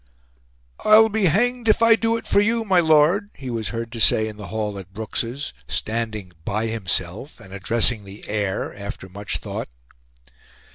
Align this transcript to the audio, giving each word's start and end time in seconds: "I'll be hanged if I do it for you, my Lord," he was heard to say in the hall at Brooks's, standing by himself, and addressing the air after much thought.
"I'll 0.83 1.09
be 1.09 1.25
hanged 1.25 1.67
if 1.69 1.83
I 1.83 1.95
do 1.95 2.17
it 2.17 2.25
for 2.25 2.39
you, 2.39 2.65
my 2.65 2.79
Lord," 2.79 3.29
he 3.35 3.51
was 3.51 3.67
heard 3.67 3.91
to 3.91 3.99
say 4.01 4.27
in 4.27 4.35
the 4.37 4.47
hall 4.47 4.79
at 4.79 4.93
Brooks's, 4.95 5.53
standing 5.67 6.31
by 6.43 6.65
himself, 6.65 7.39
and 7.39 7.53
addressing 7.53 8.03
the 8.03 8.27
air 8.27 8.73
after 8.75 9.07
much 9.07 9.37
thought. 9.37 9.69